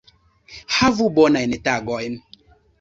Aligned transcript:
Havu 0.77 1.11
bonajn 1.19 1.55
tagojn! 1.69 2.21